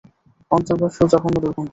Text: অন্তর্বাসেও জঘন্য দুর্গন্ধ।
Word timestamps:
অন্তর্বাসেও 0.51 1.07
জঘন্য 1.13 1.35
দুর্গন্ধ। 1.43 1.69